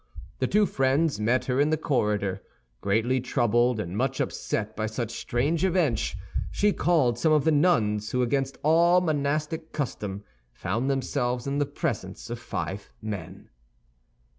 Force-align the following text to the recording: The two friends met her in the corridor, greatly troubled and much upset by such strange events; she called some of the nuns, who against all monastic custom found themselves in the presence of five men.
The 0.39 0.47
two 0.47 0.65
friends 0.65 1.19
met 1.19 1.45
her 1.45 1.59
in 1.59 1.69
the 1.69 1.77
corridor, 1.77 2.41
greatly 2.81 3.21
troubled 3.21 3.79
and 3.79 3.95
much 3.95 4.19
upset 4.19 4.75
by 4.75 4.87
such 4.87 5.11
strange 5.11 5.63
events; 5.63 6.15
she 6.49 6.73
called 6.73 7.19
some 7.19 7.31
of 7.31 7.43
the 7.43 7.51
nuns, 7.51 8.09
who 8.09 8.23
against 8.23 8.57
all 8.63 8.99
monastic 8.99 9.71
custom 9.73 10.23
found 10.53 10.89
themselves 10.89 11.45
in 11.45 11.59
the 11.59 11.67
presence 11.67 12.31
of 12.31 12.39
five 12.39 12.91
men. 12.99 13.51